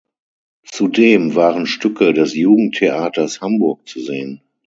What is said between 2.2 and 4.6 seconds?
Jugendtheaters Hamburg zu sehen.